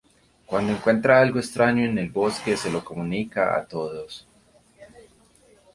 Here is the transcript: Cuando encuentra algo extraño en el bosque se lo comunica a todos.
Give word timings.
Cuando 0.47 0.71
encuentra 0.73 1.21
algo 1.21 1.37
extraño 1.37 1.85
en 1.85 1.95
el 1.99 2.09
bosque 2.09 2.57
se 2.57 2.71
lo 2.71 2.83
comunica 2.83 3.55
a 3.55 3.67
todos. 3.67 4.25